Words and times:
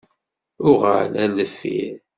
Uɣal 0.69 1.11
ar 1.23 1.29
deffir. 1.37 1.97